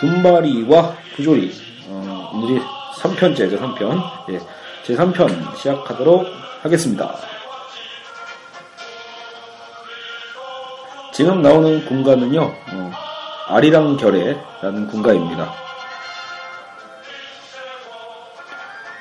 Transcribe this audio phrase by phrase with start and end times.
[0.00, 1.52] 군바리와 부조리.
[1.88, 2.60] 어, 오늘이
[3.00, 4.02] 3편째, 제3편.
[4.30, 4.40] 예,
[4.82, 6.26] 제 3편 시작하도록
[6.62, 7.14] 하겠습니다.
[11.12, 12.92] 지금 나오는 군가는요, 어,
[13.48, 15.52] 아리랑 결의라는 군가입니다.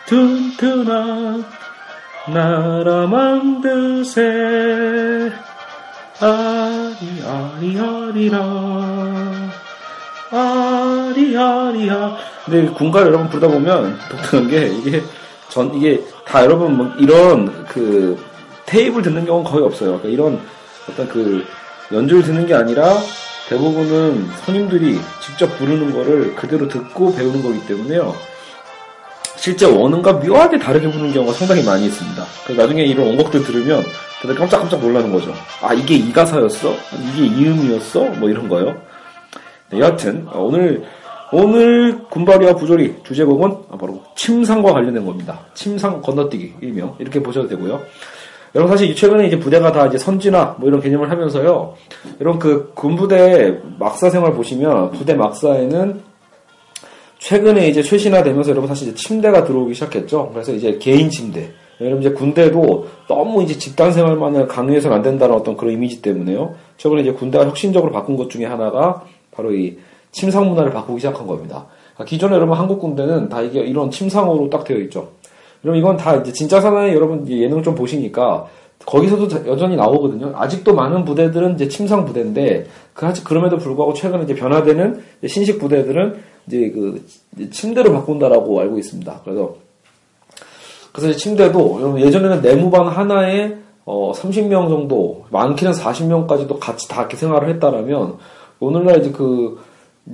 [0.07, 1.45] 튼튼한
[2.33, 4.21] 나라 만드세
[6.19, 9.48] 아리 아리 아리라
[10.31, 15.01] 아리 아리야 근데 군가를 여러분 부르다 보면 독특한 게 이게
[15.49, 18.17] 전 이게 다 여러분 뭐 이런 그
[18.65, 19.99] 테이블 듣는 경우는 거의 없어요.
[19.99, 20.39] 그러니까 이런
[20.87, 21.43] 어떤 그
[21.91, 22.97] 연주를 듣는 게 아니라
[23.49, 28.13] 대부분은 선임들이 직접 부르는 거를 그대로 듣고 배우는 거기 때문에요.
[29.35, 32.23] 실제 원음과 묘하게 다르게 부르는 경우가 상당히 많이 있습니다.
[32.43, 33.83] 그래서 나중에 이런 원곡들 들으면
[34.21, 35.33] 다들 깜짝깜짝 놀라는 거죠.
[35.61, 36.75] 아, 이게 이 가사였어?
[36.93, 38.01] 이게 이 음이었어?
[38.19, 38.79] 뭐 이런 거요.
[39.71, 40.83] 네, 여하튼, 어, 오늘,
[41.31, 45.41] 오늘 군바리와 부조리 주제곡은 바로 침상과 관련된 겁니다.
[45.53, 46.95] 침상 건너뛰기, 일명.
[46.99, 47.79] 이렇게 보셔도 되고요.
[48.55, 51.75] 여러분 사실 최근에 이제 부대가 다 이제 선진화 뭐 이런 개념을 하면서요.
[52.19, 56.01] 이런 그 군부대 막사 생활 보시면 부대 막사에는
[57.19, 60.31] 최근에 이제 최신화되면서 여러분 사실 이제 침대가 들어오기 시작했죠.
[60.33, 61.51] 그래서 이제 개인 침대.
[61.79, 66.55] 여러분 이제 군대도 너무 이제 집단 생활만을 강요해서는 안 된다는 어떤 그런 이미지 때문에요.
[66.77, 69.77] 최근에 이제 군대가 혁신적으로 바꾼 것 중에 하나가 바로 이
[70.11, 71.65] 침상 문화를 바꾸기 시작한 겁니다.
[71.93, 75.09] 그러니까 기존에 여러분 한국 군대는 다 이게 이런 침상으로 딱 되어 있죠.
[75.63, 78.47] 여러분 이건 다 이제 진짜 사나이 여러분 예능 좀 보시니까
[78.85, 80.33] 거기서도 여전히 나오거든요.
[80.35, 86.71] 아직도 많은 부대들은 이제 침상 부대인데 그 그럼에도 불구하고 최근에 이제 변화되는 신식 부대들은 이제
[86.71, 87.05] 그
[87.51, 89.21] 침대로 바꾼다라고 알고 있습니다.
[89.23, 89.55] 그래서
[90.91, 98.17] 그래서 침대도 예전에는 내무반 하나에 어 30명 정도 많게는 40명까지도 같이 다 이렇게 생활을 했다라면
[98.59, 99.59] 오늘날 이제 그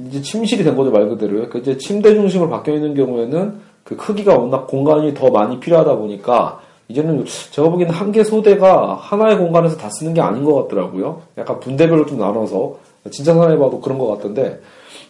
[0.07, 1.49] 이제 침실이 된 거죠 말 그대로요.
[1.49, 6.59] 그 이제 침대 중심으로 바뀌어 있는 경우에는 그 크기가 워낙 공간이 더 많이 필요하다 보니까
[6.87, 11.21] 이제는 제가 보기에는 한 개 소대가 하나의 공간에서 다 쓰는 게 아닌 것 같더라고요.
[11.37, 12.77] 약간 분대별로 좀 나눠서
[13.11, 14.59] 진짜 사람해 봐도 그런 것 같던데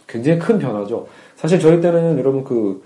[0.06, 1.06] 굉장히 큰 변화죠.
[1.36, 2.82] 사실 저희 때는 여러분 그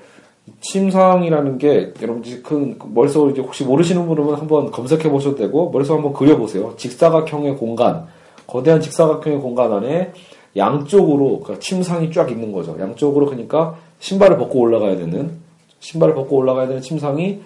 [0.60, 6.12] 침상이라는 게 여러분 큰 머릿속으로 이제 혹시 모르시는 분은 한번 검색해 보셔도 되고 머릿속 한번
[6.12, 6.74] 그려 보세요.
[6.76, 8.06] 직사각형의 공간,
[8.46, 10.12] 거대한 직사각형의 공간 안에
[10.56, 12.76] 양쪽으로 그러니까 침상이 쫙 있는 거죠.
[12.78, 15.38] 양쪽으로 그러니까 신발을 벗고 올라가야 되는
[15.80, 17.40] 신발을 벗고 올라가야 되는 침상이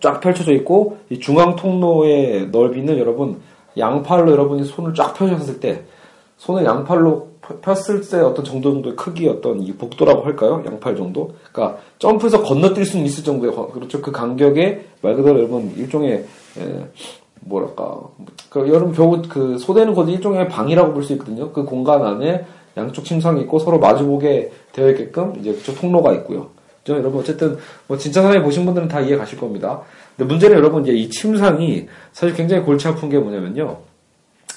[0.00, 3.40] 쫙 펼쳐져 있고 이 중앙 통로의 넓이는 여러분
[3.78, 5.82] 양팔로 여러분이 손을 쫙 펴셨을 때
[6.36, 10.62] 손을 양팔로 폈을 때 어떤 정도 정도의 크기 어떤 이 복도라고 할까요?
[10.66, 11.34] 양팔 정도.
[11.52, 14.00] 그러니까 점프해서 건너뛸 수는 있을 정도의 그렇죠.
[14.00, 16.24] 그 간격에 말 그대로 여러분 일종의
[16.58, 16.88] 에,
[17.46, 18.00] 뭐랄까
[18.50, 21.52] 그 여러분 겨우 그 소대는 거의 일종의 방이라고 볼 수 있거든요.
[21.52, 22.44] 그 공간 안에
[22.76, 26.48] 양쪽 침상이 있고 서로 마주보게 되어 있게끔 이제 그쪽 통로가 있고요.
[26.80, 26.98] 그죠?
[26.98, 27.56] 여러분 어쨌든
[27.86, 29.82] 뭐 진짜 사회 보신 분들은 다 이해 가실 겁니다.
[30.16, 33.78] 근데 문제는 여러분 이제 이 침상이 사실 굉장히 골치 아픈 게 뭐냐면요.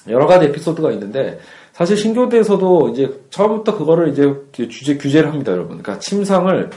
[0.10, 1.40] 여러 가지 에피소드가 있는데
[1.74, 5.78] 사실 신교대에서도 이제 처음부터 그거를 이제 주제 규제를 합니다, 여러분.
[5.78, 6.70] 그러니까 침상을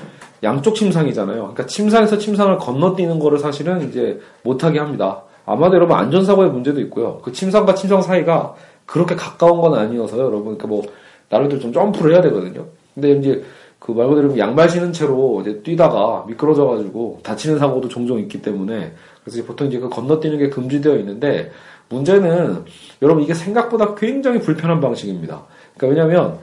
[0.43, 1.39] 양쪽 침상이잖아요.
[1.39, 5.23] 그러니까 침상에서 침상을 건너뛰는 거를 사실은 이제 못하게 합니다.
[5.53, 7.19] 아마도 여러분 안전사고의 문제도 있고요.
[7.23, 8.55] 그 침상과 침상 사이가
[8.87, 10.57] 그렇게 가까운 건 아니어서요, 여러분.
[10.57, 10.83] 그러니까 뭐
[11.29, 12.67] 나름대로 좀 점프를 해야 되거든요.
[12.95, 13.45] 근데 이제
[13.81, 18.93] 그 말 그대로 양말 신은 채로 이제 뛰다가 미끄러져가지고 다치는 사고도 종종 있기 때문에
[19.25, 21.51] 그래서 보통 이제 그 건너뛰는 게 금지되어 있는데
[21.89, 22.65] 문제는
[23.03, 25.43] 여러분 이게 생각보다 굉장히 불편한 방식입니다.
[25.77, 26.39] 그러니까 왜냐하면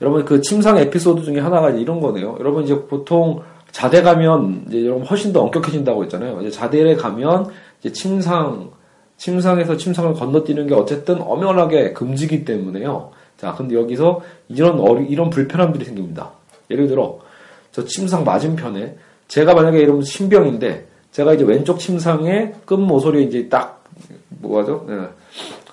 [0.00, 2.36] 여러분 그 침상 에피소드 중에 하나가 이런 거네요.
[2.38, 3.42] 여러분 이제 보통
[3.72, 6.40] 자대 가면 이제 여러분 훨씬 더 엄격해진다고 했잖아요.
[6.40, 7.52] 이제 자대에 가면 이제
[7.92, 8.70] 침상
[9.16, 13.10] 침상에서 침상을 건너뛰는 게 어쨌든 엄연하게 금지기 때문에요.
[13.36, 16.30] 자, 근데 여기서 이런 어리, 이런 불편함들이 생깁니다.
[16.70, 17.18] 예를 들어
[17.72, 18.96] 저 침상 맞은편에
[19.28, 23.84] 제가 만약에 여러분 신병인데 제가 이제 왼쪽 침상에 끝 모서리에 이제 딱
[24.28, 24.84] 뭐하죠?
[24.88, 24.94] 네.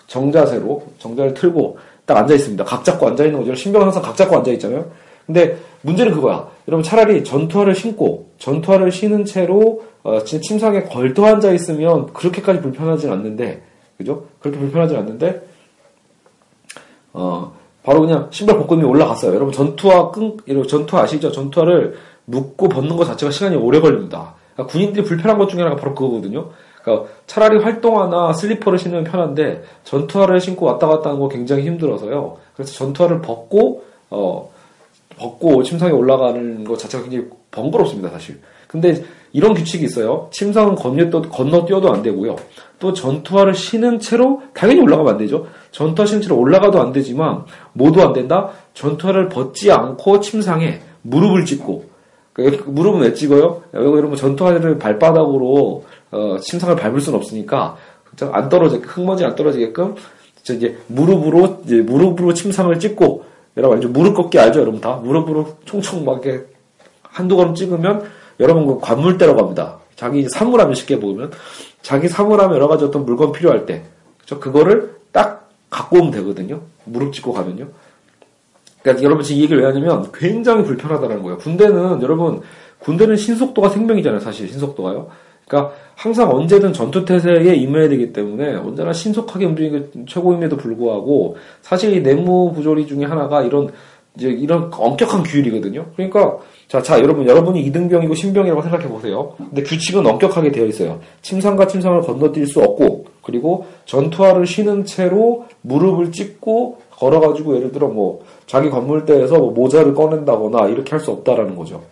[0.08, 2.64] 정자세로 정자를 틀고 딱 앉아 있습니다.
[2.64, 3.56] 각 잡고 앉아 있는 거죠.
[3.56, 4.86] 신병은 항상 각 잡고 앉아 있잖아요.
[5.26, 6.48] 근데 문제는 그거야.
[6.68, 13.64] 여러분 차라리 전투화를 신고 전투화를 신은 채로 어, 침상에 걸터 앉아 있으면 그렇게까지 불편하진 않는데
[13.98, 14.26] 그죠?
[14.40, 15.48] 그렇게 불편하진 않는데
[17.14, 17.54] 어
[17.84, 19.34] 바로 그냥 신발 이미 올라갔어요.
[19.34, 21.32] 여러분 전투화 끈, 이런 전투화 아시죠?
[21.32, 21.96] 전투화를
[22.26, 24.34] 묶고 벗는 것 자체가 시간이 오래 걸립니다.
[24.54, 26.50] 그러니까 군인들이 불편한 것 중에 하나가 바로 그거거든요.
[26.82, 32.38] 그러니까 차라리 활동화나 슬리퍼를 신으면 편한데 전투화를 신고 왔다 갔다 하는 거 굉장히 힘들어서요.
[32.56, 34.52] 그래서 전투화를 벗고 어
[35.18, 38.40] 벗고 침상에 올라가는 것 자체가 굉장히 번거롭습니다, 사실.
[38.68, 40.30] 근데 이런 규칙이 있어요.
[40.32, 42.36] 침상은 건너, 건너뛰어도 안 되고요.
[42.80, 45.48] 또 전투화를 신은 채로 당연히 올라가면 안 되죠.
[45.72, 48.52] 전투화 신은 채로 올라가도 안 되지만 모두 안 된다.
[48.74, 51.86] 전투화를 벗지 않고 침상에 무릎을 찍고
[52.34, 53.64] 그 무릎은 왜 찍어요?
[53.74, 57.78] 여러분 전투화를 발바닥으로 어, 침상을 밟을 수는 없으니까
[58.32, 59.96] 안 떨어져 흙먼지 안 떨어지게끔
[60.42, 63.24] 이제 무릎으로 이제 무릎으로 침상을 찍고
[63.58, 64.62] 여러분 이제 무릎 걷기 알죠?
[64.62, 66.46] 여러분 다 무릎으로 총총 막 이렇게
[67.02, 68.04] 한두 걸음 찍으면
[68.40, 69.80] 여러분 그 관물대라고 합니다.
[69.96, 71.32] 자기 사물함을 쉽게 보면
[71.82, 73.84] 자기 사물함에 여러 가지 어떤 물건 필요할 때
[74.20, 74.40] 그죠?
[74.40, 76.62] 그거를 딱 갖고 오면 되거든요.
[76.84, 77.68] 무릎 찍고 가면요.
[78.82, 81.38] 그러니까 여러분 지금 이 얘기를 왜 하냐면 굉장히 불편하다는 거예요.
[81.38, 82.42] 군대는 여러분
[82.80, 84.20] 군대는 신속도가 생명이잖아요.
[84.20, 85.10] 사실 신속도가요.
[85.48, 91.96] 그러니까 항상 언제든 전투 태세에 임해야 되기 때문에 언제나 신속하게 움직이는 게 최고임에도 불구하고 사실
[91.96, 93.72] 이 내무 부조리 중에 하나가 이런
[94.18, 95.88] 이제 이런 엄격한 규율이거든요.
[95.96, 96.38] 그러니까
[96.68, 99.34] 자, 자, 여러분, 여러분이 이등병이고 신병이라고 생각해 보세요.
[99.38, 101.00] 근데 규칙은 엄격하게 되어 있어요.
[101.22, 108.24] 침상과 침상을 건너뛸 수 없고, 그리고 전투화를 신은 채로 무릎을 찢고 걸어가지고 예를 들어 뭐
[108.48, 111.84] 자기 건물대에서 뭐 모자를 꺼낸다거나 이렇게 할 수 없다라는 거죠.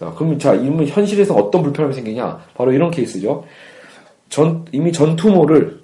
[0.00, 2.40] 자, 그러면 자, 이러면 현실에서 어떤 불편함이 생기냐?
[2.54, 3.44] 바로 이런 케이스죠.
[4.30, 5.78] 전, 이미 전투모를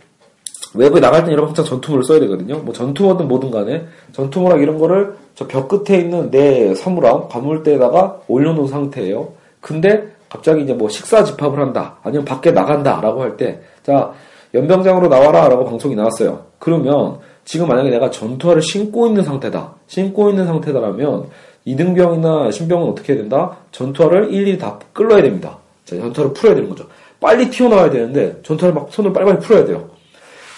[0.72, 2.60] 외부에 나갈 때 여러분 항상 전투모를 써야 되거든요.
[2.60, 8.68] 뭐 전투모든 뭐든 간에 전투모랑 이런 거를 저 벽 끝에 있는 내 사물함, 가물대에다가 올려놓은
[8.68, 9.34] 상태예요.
[9.60, 14.12] 근데 갑자기 이제 뭐 식사 집합을 한다, 아니면 밖에 나간다라고 할 때, 자,
[14.54, 16.46] 연병장으로 나와라라고 방송이 나왔어요.
[16.58, 19.74] 그러면 지금 만약에 내가 전투화를 신고 있는 상태다.
[19.86, 21.26] 신고 있는 상태다라면
[21.66, 23.58] 이등병이나 신병은 어떻게 해야 된다?
[23.72, 25.58] 전투화를 일일이 다 끌어야 됩니다.
[25.84, 26.86] 자, 전투화를 풀어야 되는 거죠.
[27.20, 29.90] 빨리 튀어나와야 되는데 전투화를 막 손을 빨리빨리 풀어야 돼요.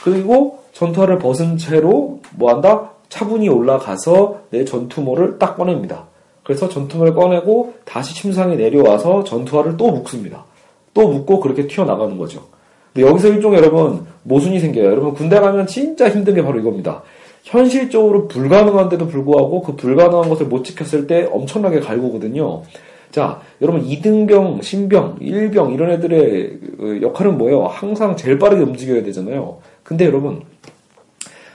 [0.04, 2.92] 그리고 전투화를 벗은 채로 뭐 한다?
[3.08, 6.04] 차분히 올라가서 내 전투모를 딱 꺼냅니다.
[6.44, 10.44] 그래서 전투모를 꺼내고 다시 침상에 내려와서 전투화를 또 묶습니다.
[10.92, 12.44] 또 묶고 그렇게 튀어나가는 거죠.
[12.92, 14.86] 근데 여기서 일종의 여러분 모순이 생겨요.
[14.86, 17.02] 여러분 군대 가면 진짜 힘든 게 바로 이겁니다.
[17.42, 22.62] 현실적으로 불가능한데도 불구하고 그 불가능한 것을 못 지켰을 때 엄청나게 갈구거든요.
[23.10, 27.64] 자, 여러분 2등병, 신병, 1병 이런 애들의 그 역할은 뭐예요?
[27.64, 29.58] 항상 제일 빠르게 움직여야 되잖아요.
[29.82, 30.42] 근데 여러분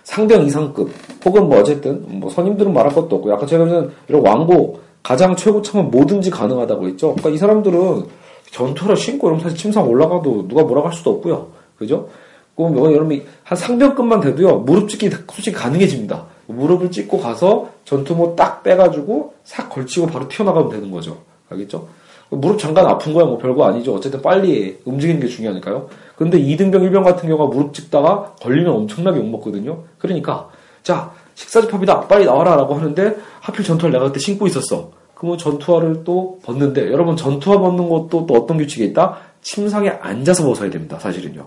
[0.03, 0.91] 상병 이상급
[1.25, 5.91] 혹은 뭐 어쨌든 뭐 선임들은 말할 것도 없고 약간 제가 보면 이런 왕고 가장 최고참은
[5.91, 7.09] 뭐든지 가능하다고 했죠.
[7.09, 8.03] 그러니까 이 사람들은
[8.51, 11.47] 전투를 신고 이러면 사실 침상 올라가도 누가 뭐라고 할 수도 없고요.
[11.77, 12.07] 그죠?
[12.55, 16.25] 그럼 뭐 여러분이 한 상병급만 돼도요 무릎 찍기 솔직히 가능해집니다.
[16.47, 21.17] 무릎을 찍고 가서 전투모 딱 빼가지고 싹 걸치고 바로 튀어나가면 되는 거죠.
[21.49, 21.87] 알겠죠?
[22.29, 23.93] 무릎 잠깐 아픈 거야 뭐 별거 아니죠.
[23.95, 25.89] 어쨌든 빨리 움직이는 게 중요하니까요.
[26.15, 29.83] 근데 2등병 1병 같은 경우가 무릎 찍다가 걸리면 엄청나게 욕먹거든요.
[29.97, 30.49] 그러니까
[30.83, 34.91] 자 식사집합이다 빨리 나와라 라고 하는데 하필 전투화를 내가 그때 신고 있었어.
[35.15, 39.17] 그러면 전투화를 또 벗는데 여러분 전투화 벗는 것도 또 어떤 규칙이 있다?
[39.41, 40.99] 침상에 앉아서 벗어야 됩니다.
[40.99, 41.45] 사실은요.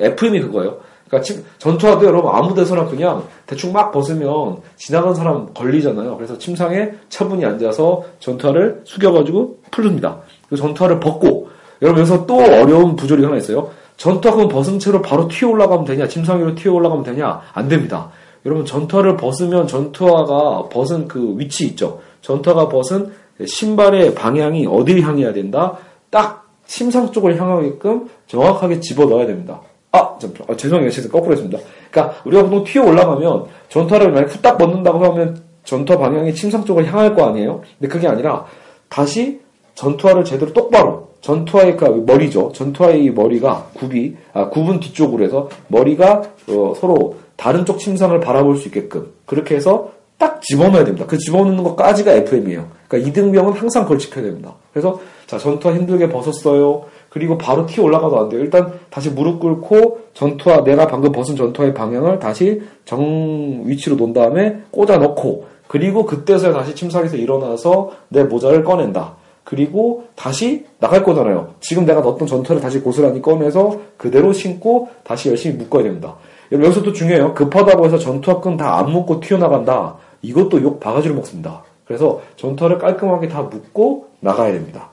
[0.00, 0.78] FM이 그거예요.
[1.08, 6.16] 그러니까 전투화도 여러분 아무 데서나 그냥 대충 막 벗으면 지나간 사람 걸리잖아요.
[6.16, 10.18] 그래서 침상에 차분히 앉아서 전투화를 숙여가지고 풀습니다.
[10.48, 11.48] 그 전투화를 벗고
[11.80, 13.70] 여러분 여기서 또 어려운 부조리 하나 있어요.
[13.96, 16.06] 전투화는 벗은 채로 바로 튀어 올라가면 되냐?
[16.06, 17.40] 침상 위로 튀어 올라가면 되냐?
[17.52, 18.10] 안 됩니다.
[18.46, 22.00] 여러분 전투화를 벗으면 전투화가 벗은 그 위치 있죠.
[22.20, 23.12] 전투화가 벗은
[23.44, 25.76] 신발의 방향이 어디를 향해야 된다?
[26.10, 29.60] 딱 침상 쪽을 향하게끔 정확하게 집어 넣어야 됩니다.
[29.92, 30.48] 아, 잠시만.
[30.50, 30.90] 아, 죄송해요.
[30.90, 31.58] 제가 거꾸로 했습니다.
[31.90, 37.14] 그러니까 우리가 보통 튀어 올라가면 전투화를 만약 후딱 벗는다고 하면 전투화 방향이 침상 쪽을 향할
[37.14, 37.62] 거 아니에요?
[37.78, 38.44] 근데 그게 아니라
[38.88, 39.40] 다시
[39.74, 42.52] 전투화를 제대로 똑바로 전투화의 그 머리죠.
[42.54, 48.68] 전투화의 머리가 굽이 아, 굽은 뒤쪽으로 해서 머리가 어, 서로 다른 쪽 침상을 바라볼 수
[48.68, 51.06] 있게끔 그렇게 해서 딱 집어넣어야 됩니다.
[51.06, 52.68] 그 집어넣는 것까지가 FM이에요.
[52.88, 54.54] 그러니까 이등병은 항상 걸치켜야 됩니다.
[54.72, 56.86] 그래서 자 전투화 힘들게 벗었어요.
[57.08, 58.40] 그리고 바로 튀어 올라가도 안 돼요.
[58.40, 64.58] 일단 다시 무릎 꿇고 전투화 내가 방금 벗은 전투화의 방향을 다시 정 위치로 놓은 다음에
[64.70, 69.16] 꽂아 넣고 그리고 그때서야 다시 침상에서 일어나서 내 모자를 꺼낸다.
[69.44, 71.54] 그리고 다시 나갈 거잖아요.
[71.60, 76.16] 지금 내가 넣었던 전투를 다시 고스란히 꺼내서 그대로 신고 다시 열심히 묶어야 됩니다.
[76.52, 77.32] 여기서 또 중요해요.
[77.34, 79.96] 급하다고 해서 전투화 끈 다 안 묶고 튀어나간다.
[80.20, 81.62] 이것도 욕 바가지로 먹습니다.
[81.86, 84.90] 그래서 전투화를 깔끔하게 다 묶고 나가야 됩니다.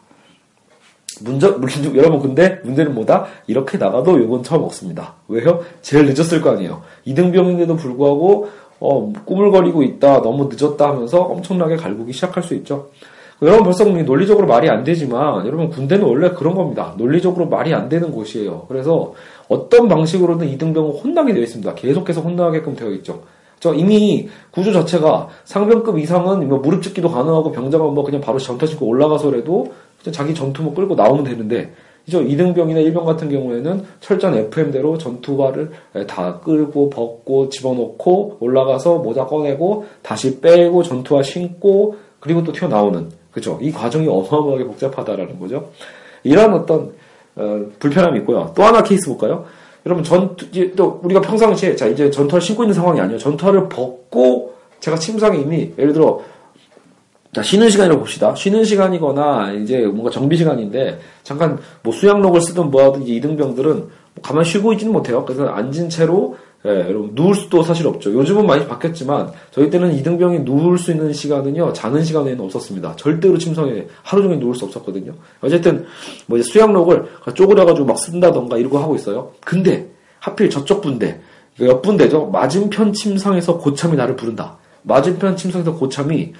[1.23, 3.25] 문제, 물론 여러분 근데 문제는 뭐다?
[3.47, 5.15] 이렇게 나가도 욕은 처음 먹습니다.
[5.27, 5.61] 왜요?
[5.81, 6.81] 제일 늦었을 거 아니에요.
[7.05, 12.89] 이등병인데도 불구하고 어, 꾸물거리고 있다, 너무 늦었다 하면서 엄청나게 갈구기 시작할 수 있죠.
[13.41, 16.93] 여러분 벌써 논리적으로 말이 안 되지만 여러분 군대는 원래 그런 겁니다.
[16.97, 18.65] 논리적으로 말이 안 되는 곳이에요.
[18.67, 19.13] 그래서
[19.49, 21.75] 어떤 방식으로든 이등병은 혼나게 되어 있습니다.
[21.75, 23.23] 계속해서 혼나게끔 되어 있죠.
[23.59, 28.65] 저 이미 구조 자체가 상병급 이상은 뭐 무릎 찍기도 가능하고 병장은 뭐 그냥 바로 전투
[28.67, 29.73] 신고 올라가서라도
[30.11, 31.73] 자기 전투 뭐 끌고 나오면 되는데
[32.07, 35.71] 이죠 이등병이나 일병 같은 경우에는 철전 FM대로 전투화를
[36.07, 43.09] 다 끌고 벗고 집어넣고 올라가서 모자 꺼내고 다시 빼고 전투화 신고 그리고 또 튀어나오는.
[43.31, 43.59] 그죠?
[43.61, 45.69] 이 과정이 어마어마하게 복잡하다라는 거죠.
[46.23, 46.93] 이런 어떤
[47.35, 48.53] 어, 불편함이 있고요.
[48.55, 49.45] 또 하나 케이스 볼까요?
[49.85, 53.19] 여러분 전투 또 우리가 평상시에 자 이제 전투를 신고 있는 상황이 아니에요.
[53.19, 56.21] 전투를 벗고 제가 침상에 이미 예를 들어
[57.35, 58.33] 자, 쉬는 시간이라고 봅시다.
[58.33, 64.71] 쉬는 시간이거나 이제 뭔가 정비 시간인데 잠깐 뭐 수양록을 쓰든 뭐하든 이등병들은 뭐 가만히 쉬고
[64.71, 65.25] 있지는 못해요.
[65.25, 68.13] 그래서 앉은 채로 예, 여러분 누울 수도 사실 없죠.
[68.13, 72.95] 요즘은 많이 바뀌었지만 저희 때는 이등병이 누울 수 있는 시간은요 자는 시간 에는 없었습니다.
[72.95, 75.11] 절대로 침상에 하루 종일 누울 수 없었거든요.
[75.41, 75.85] 어쨌든
[76.27, 79.33] 뭐 이제 수양록을 쪼그려가지고 막 쓴다던가 이러고 하고 있어요.
[79.41, 79.89] 근데
[80.19, 81.19] 하필 저쪽 분대
[81.59, 82.27] 옆 분대죠.
[82.27, 84.57] 맞은편 침상에서 고참이 나를 부른다.
[84.83, 86.31] 맞은편 침상에서 고참이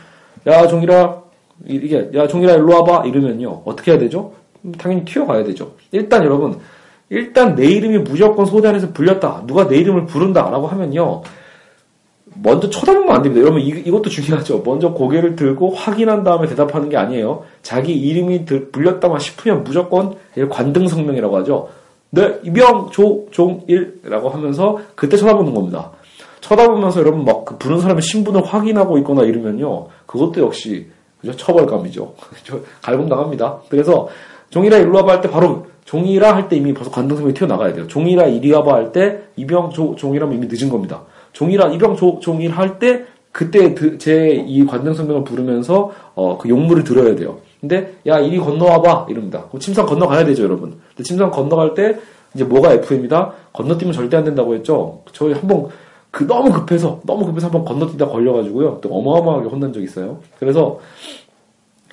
[0.47, 1.23] 야 종일아
[1.65, 4.33] 이게 야 종일아 일로 와봐 이러면요 어떻게 해야 되죠?
[4.77, 5.73] 당연히 튀어가야 되죠.
[5.91, 6.59] 일단 여러분
[7.09, 9.43] 일단 내 이름이 무조건 소단에서 불렸다.
[9.45, 11.21] 누가 내 이름을 부른다 라고 하면요.
[12.41, 13.41] 먼저 쳐다보면 안 됩니다.
[13.41, 14.63] 여러분 이, 이것도 중요하죠.
[14.65, 17.45] 먼저 고개를 들고 확인한 다음에 대답하는 게 아니에요.
[17.61, 20.15] 자기 이름이 들, 불렸다만 싶으면 무조건
[20.49, 21.69] 관등 성명이라고 하죠.
[22.09, 25.91] 네, 이병 조종일라고 하면서 그때 쳐다보는 겁니다.
[26.49, 29.87] 쳐다보면서 여러분 막 그 부른 사람의 신분을 확인하고 있거나 이러면요.
[30.07, 30.87] 그것도 역시
[31.21, 31.35] 그죠?
[31.35, 32.13] 처벌감이죠.
[32.81, 33.59] 갈굼 당합니다.
[33.69, 34.07] 그래서
[34.49, 37.87] 종일아 일로 와봐 할 때 바로 종이라 할 때 이미 벌써 관등성명이 튀어나가야 돼요.
[37.87, 41.01] 종이라 이리 와봐 할 때 이병 조, 종이라면 이미 늦은 겁니다.
[41.33, 47.15] 종이라 이병 조, 종일 할 때 그때 제 이 관등성명을 부르면서 어, 그 용물을 들어야
[47.15, 47.39] 돼요.
[47.61, 49.45] 근데 야 이리 건너와봐 이럽니다.
[49.59, 50.79] 침상 건너가야 되죠 여러분.
[50.89, 51.97] 근데 침상 건너갈 때
[52.33, 53.33] 이제 뭐가 F입니다.
[53.53, 55.01] 건너뛰면 절대 안 된다고 했죠.
[55.13, 55.67] 저희 한번
[56.15, 58.79] 그 너무 급해서 너무 급해서 한번 건너뛰다 걸려가지고요.
[58.81, 60.19] 또 어마어마하게 혼난 적 있어요.
[60.39, 60.79] 그래서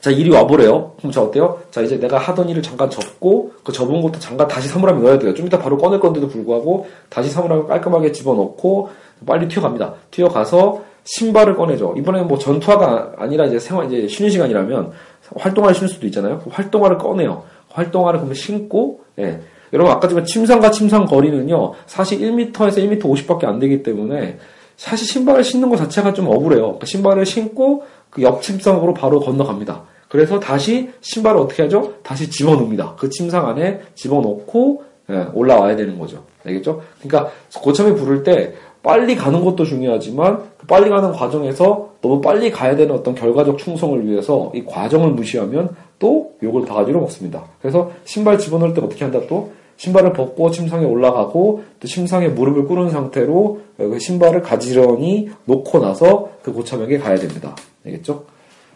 [0.00, 0.92] 자, 이리 와보래요.
[0.98, 1.60] 그럼 자, 어때요?
[1.72, 5.34] 자, 이제 내가 하던 일을 잠깐 접고, 그 접은 것도 잠깐 다시 사물함에 넣어야 돼요.
[5.34, 8.90] 좀 이따 바로 꺼낼 건데도 불구하고, 다시 사물함에 깔끔하게 집어넣고,
[9.26, 9.94] 빨리 튀어갑니다.
[10.12, 11.94] 튀어가서, 신발을 꺼내죠.
[11.96, 14.92] 이번에는 뭐 전투화가 아니라 이제 생활, 이제 쉬는 시간이라면,
[15.36, 16.40] 활동화를 신을 수도 있잖아요.
[16.44, 17.42] 그 활동화를 꺼내요.
[17.70, 19.40] 활동화를 그러면 신고, 예.
[19.72, 24.38] 여러분, 아까 지만 침상과 침상 거리는요, 사실 1m에서 1m 50밖에 안 되기 때문에,
[24.76, 26.62] 사실 신발을 신는 것 자체가 좀 억울해요.
[26.62, 29.82] 그러니까 신발을 신고, 그 옆 침상으로 바로 건너갑니다.
[30.08, 31.94] 그래서 다시 신발을 어떻게 하죠?
[32.02, 32.94] 다시 집어넣습니다.
[32.98, 36.24] 그 침상 안에 집어넣고 예, 올라와야 되는 거죠.
[36.44, 36.82] 알겠죠?
[37.00, 38.52] 그러니까 고참에 부를 때
[38.82, 44.06] 빨리 가는 것도 중요하지만 그 빨리 가는 과정에서 너무 빨리 가야 되는 어떤 결과적 충성을
[44.06, 47.44] 위해서 이 과정을 무시하면 또 욕을 바가지로 먹습니다.
[47.62, 49.52] 그래서 신발 집어넣을 때 어떻게 한다 또
[49.82, 56.52] 신발을 벗고 침상에 올라가고 또 침상에 무릎을 꿇은 상태로 그 신발을 가지런히 놓고 나서 그
[56.52, 57.56] 고참에게 가야 됩니다.
[57.84, 58.24] 알겠죠?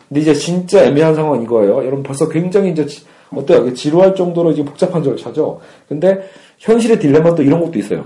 [0.08, 1.76] 근데 이제 진짜 애매한 상황은 이거예요.
[1.76, 2.84] 여러분 벌써 굉장히 이제
[3.32, 3.72] 어때요?
[3.72, 5.60] 지루할 정도로 이제 복잡한 절차죠.
[5.88, 8.04] 근데 현실의 딜레마 또 이런 것도 있어요.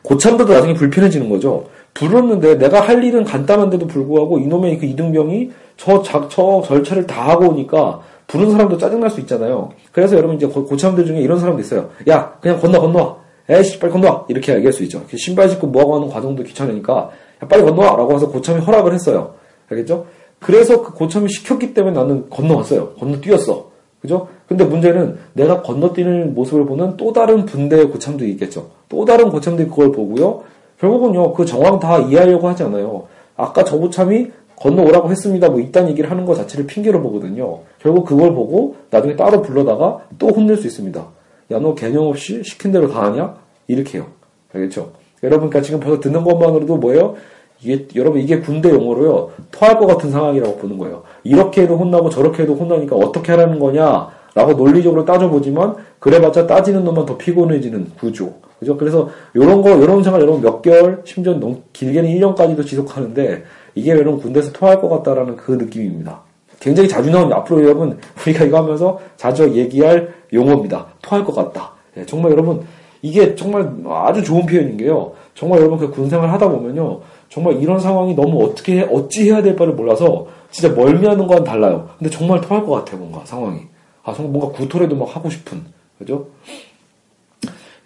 [0.00, 1.66] 고참들도 나중에 불편해지는 거죠.
[1.92, 7.50] 불렀는데 내가 할 일은 간단한데도 불구하고 이놈의 그 이등병이 저, 자, 저 절차를 다 하고
[7.50, 8.00] 오니까
[8.32, 9.72] 부른 사람도 짜증날 수 있잖아요.
[9.92, 11.90] 그래서 여러분 이제 고 참들 중에 이런 사람도 있어요.
[12.08, 13.16] 야, 그냥 건너, 건너와.
[13.50, 14.24] 에이씨, 빨리 건너와.
[14.28, 15.02] 이렇게 얘기할 수 있죠.
[15.14, 17.10] 신발 신고 뭐하고 하는 과정도 귀찮으니까
[17.42, 17.94] 야, 빨리 건너와.
[17.94, 19.34] 라고 해서 고참이 허락을 했어요.
[19.68, 20.06] 알겠죠?
[20.40, 22.94] 그래서 그 고참이 시켰기 때문에 나는 건너왔어요.
[22.94, 23.70] 건너뛰었어.
[24.00, 24.28] 그죠?
[24.48, 28.70] 근데 문제는 내가 건너뛰는 모습을 보는 또 다른 분대의 고참도 있겠죠.
[28.88, 30.42] 또 다른 고참들이 그걸 보고요.
[30.80, 33.08] 결국은요, 그 정황 다 이해하려고 하지 않아요.
[33.36, 34.28] 아까 저 고참이
[34.62, 35.48] 건너오라고 했습니다.
[35.48, 37.60] 뭐 이딴 얘기를 하는 것 자체를 핑계로 보거든요.
[37.80, 41.04] 결국 그걸 보고 나중에 따로 불러다가 또 혼낼 수 있습니다.
[41.50, 43.34] 야, 너 개념 없이 시킨 대로 다 하냐?
[43.66, 44.06] 이렇게 해요.
[44.54, 44.92] 알겠죠?
[45.24, 47.16] 여러분, 그러니까 지금 벌써 듣는 것만으로도 뭐예요?
[47.60, 51.04] 이게 여러분 이게 군대 용어로요 토할 것 같은 상황이라고 보는 거예요.
[51.22, 57.06] 이렇게 해도 혼나고 저렇게 해도 혼나니까 어떻게 하라는 거냐 라고 논리적으로 따져보지만 그래봤자 따지는 놈만
[57.06, 58.32] 더 피곤해지는 구조.
[58.58, 58.76] 그죠?
[58.76, 64.20] 그래서 요런 거 요런 생활 여러분 몇 개월 심지어 너무 길게는 1년까지도 지속하는데 이게 여러분
[64.20, 66.20] 군대에서 토할 것 같다라는 그 느낌입니다.
[66.60, 70.86] 굉장히 자주 나오는 앞으로 여러분 우리가 이거 하면서 자주 얘기할 용어입니다.
[71.02, 71.72] 토할 것 같다.
[71.94, 72.64] 네, 정말 여러분
[73.02, 75.12] 이게 정말 아주 좋은 표현인 게요.
[75.34, 77.00] 정말 여러분 그 군생활 하다 보면요.
[77.28, 81.88] 정말 이런 상황이 너무 어떻게 해, 어찌 해야 될 바를 몰라서 진짜 멀미하는 거와는 달라요.
[81.98, 83.60] 근데 정말 토할 것 같아요, 뭔가 상황이.
[84.04, 85.62] 아, 정말 뭔가 구토라도 막 하고 싶은.
[85.98, 86.26] 그죠?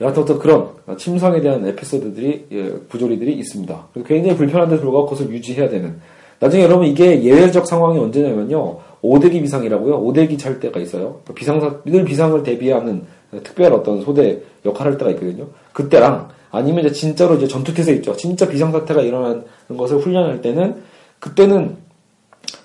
[0.00, 3.88] 여하튼 그런 침상에 대한 에피소드들이 예, 부조리들이 있습니다.
[3.92, 5.98] 그래서 굉장히 불편한데 불구하고 그것을 유지해야 되는.
[6.38, 8.78] 나중에 여러분 이게 예외적 상황이 언제냐면요.
[9.00, 9.96] 오대기 비상이라고요.
[9.96, 11.20] 오대기 찰 때가 있어요.
[11.34, 13.04] 비상사 늘 비상을 대비하는
[13.42, 15.46] 특별 어떤 소대 역할을 할 때가 있거든요.
[15.72, 18.14] 그때랑 아니면 이제 진짜로 이제 전투태세 있죠.
[18.16, 19.44] 진짜 비상사태가 일어나는
[19.76, 20.82] 것을 훈련할 때는
[21.20, 21.76] 그때는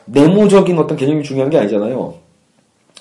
[0.05, 2.15] 내무적인 어떤 개념이 중요한 게 아니잖아요.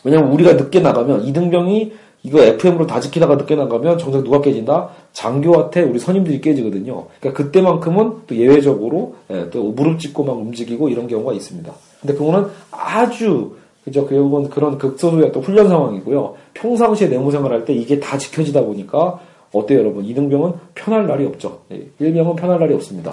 [0.05, 4.91] 왜냐면 우리가 늦게 나가면 이등병이 이거 FM으로 다 지키다가 늦게 나가면 정작 누가 깨진다?
[5.13, 7.07] 장교한테 우리 선임들이 깨지거든요.
[7.19, 11.73] 그러니까 그때만큼은 또 예외적으로 예, 또 무릎 짚고 막 움직이고 이런 경우가 있습니다.
[12.01, 13.53] 근데 그거는 아주
[13.85, 14.07] 그죠?
[14.07, 16.35] 그건 그런 극소수의 어떤 훈련 상황이고요.
[16.55, 19.19] 평상시에 내무 생활 할 때 이게 다 지켜지다 보니까
[19.53, 20.05] 어때요, 여러분?
[20.05, 21.61] 이등병은 편할 날이 없죠.
[21.73, 23.13] 예, 일병은 편할 날이 없습니다.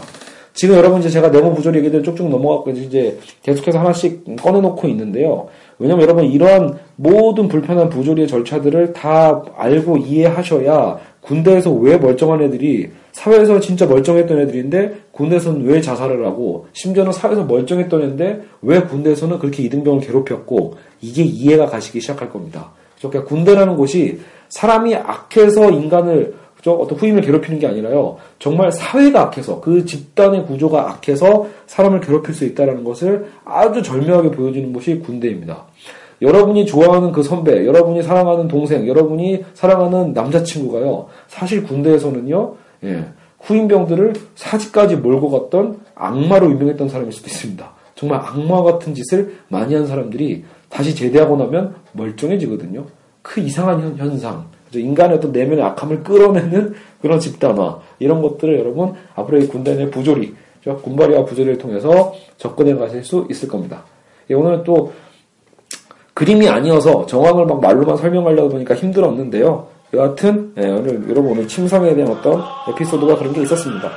[0.54, 5.48] 지금 여러분 이제 제가 네모 부조리 얘기들 쭉쭉 넘어가고 이제 계속해서 하나씩 꺼내놓고 있는데요.
[5.80, 13.60] 왜냐면 여러분 이러한 모든 불편한 부조리의 절차들을 다 알고 이해하셔야 군대에서 왜 멀쩡한 애들이 사회에서
[13.60, 20.02] 진짜 멀쩡했던 애들인데 군대에서는 왜 자살을 하고 심지어는 사회에서 멀쩡했던 애인데 왜 군대에서는 그렇게 이등병을
[20.02, 22.72] 괴롭혔고 이게 이해가 가시기 시작할 겁니다.
[23.00, 24.20] 그러니까 군대라는 곳이
[24.50, 26.36] 사람이 악해서 인간을
[26.74, 28.18] 어떤 후임을 괴롭히는 게 아니라요.
[28.40, 34.72] 정말 사회가 악해서 그 집단의 구조가 악해서 사람을 괴롭힐 수 있다는 것을 아주 절묘하게 보여주는
[34.74, 35.66] 곳이 군대입니다.
[36.22, 41.08] 여러분이 좋아하는 그 선배, 여러분이 사랑하는 동생, 여러분이 사랑하는 남자친구가요.
[41.28, 42.56] 사실 군대에서는요.
[42.86, 43.06] 예,
[43.42, 47.72] 후임병들을 사지까지 몰고 갔던 악마로 유명했던 사람일 수도 있습니다.
[47.96, 52.86] 정말 악마 같은 짓을 많이 한 사람들이 다시 제대하고 나면 멀쩡해지거든요.
[53.22, 54.57] 그 이상한 현상.
[54.74, 60.36] 인간의 어떤 내면의 악함을 끌어내는 그런 집단화 이런 것들을 여러분 앞으로 이 군대 내 부조리
[60.84, 63.84] 군발이와 부조리를 통해서 접근해 가실 수 있을 겁니다.
[64.30, 64.92] 예, 오늘은 또
[66.14, 69.68] 그림이 아니어서 정황을 막 말로만 설명하려다 보니까 힘들었는데요.
[69.94, 73.90] 여하튼 예, 오늘 여러분 오늘 침상에 대한 어떤 에피소드가 그런 게 있었습니다.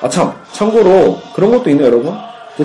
[0.00, 2.14] 아 참 참고로 그런 것도 있네요 여러분.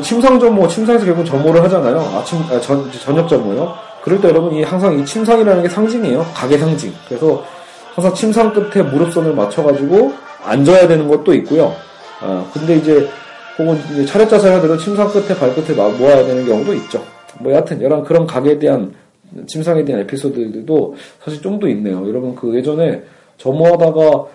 [0.04, 1.98] 침상 점모 침상에서 결국 점모를 하잖아요.
[2.16, 3.74] 아침 아, 전, 저녁 점모요.
[4.04, 6.26] 그럴 때 여러분 이 항상 이 침상이라는 게 상징이에요.
[6.34, 6.94] 가게 상징.
[7.08, 7.44] 그래서
[7.96, 11.74] 항상 침상 끝에 무릎선을 맞춰가지고 앉아야 되는 것도 있고요.
[12.22, 13.08] 아, 근데 이제
[13.58, 17.04] 혹은 이제 차렷 자세를 하더라도 침상 끝에 발끝에 모아야 되는 경우도 있죠.
[17.40, 18.94] 뭐 여하튼 여러 그런 가게에 대한
[19.48, 22.08] 침상에 대한 에피소드들도 사실 좀 더 있네요.
[22.08, 23.04] 여러분 그 예전에
[23.38, 24.26] 점호하다가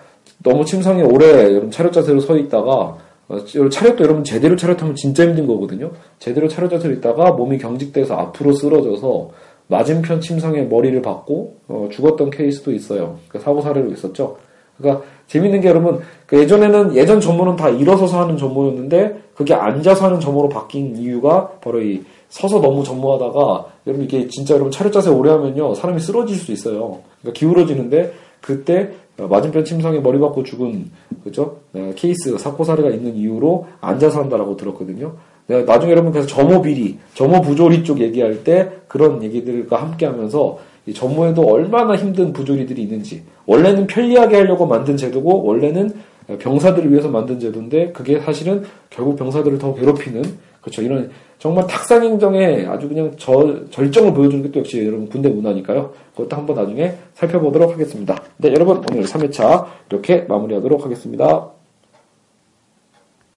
[0.43, 2.97] 너무 침상에 오래 여러분 차렷 자세로 서 있다가
[3.27, 3.39] 어,
[3.71, 5.91] 차렷도 여러분 제대로 차렷하면 진짜 힘든 거거든요.
[6.19, 9.29] 제대로 차렷 자세로 있다가 몸이 경직돼서 앞으로 쓰러져서
[9.67, 13.17] 맞은편 침상에 머리를 박고 어, 죽었던 케이스도 있어요.
[13.27, 14.37] 그 사고 사례로 있었죠.
[14.77, 20.19] 그러니까 재밌는 게 여러분 그 예전에는 예전 전모는 다 일어서서 하는 전모였는데 그게 앉아서 하는
[20.19, 25.31] 전모로 바뀐 이유가 바로 이 서서 너무 전무하다가 여러분 이게 진짜 여러분 차렷 자세 오래
[25.31, 26.99] 하면요 사람이 쓰러질 수 있어요.
[27.21, 30.91] 그러니까 기울어지는데 그때 맞은편 침상에 머리 박고 죽은
[31.23, 35.15] 그죠 네, 케이스 사고 사례가 있는 이유로 앉아서 한다라고 들었거든요.
[35.47, 40.93] 나중에 여러분 그래서 점호 비리, 점호 부조리 쪽 얘기할 때 그런 얘기들과 함께 하면서 이
[40.93, 45.91] 점호에도 얼마나 힘든 부조리들이 있는지 원래는 편리하게 하려고 만든 제도고 원래는
[46.39, 50.23] 병사들을 위해서 만든 제도인데 그게 사실은 결국 병사들을 더 괴롭히는
[50.61, 50.81] 그렇죠.
[50.81, 55.91] 이런 정말 탁상행정의 아주 그냥 저, 절정을 보여주는 게 또 역시 여러분 군대 문화니까요.
[56.15, 58.19] 그것도 한번 나중에 살펴보도록 하겠습니다.
[58.37, 61.54] 네 여러분 오늘 3회차 이렇게 마무리하도록 하겠습니다